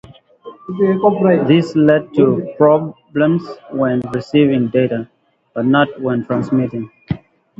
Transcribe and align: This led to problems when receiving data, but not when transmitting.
This 1.47 1.75
led 1.75 2.11
to 2.15 2.55
problems 2.57 3.47
when 3.69 3.99
receiving 4.15 4.69
data, 4.69 5.07
but 5.53 5.65
not 5.65 6.01
when 6.01 6.25
transmitting. 6.25 6.89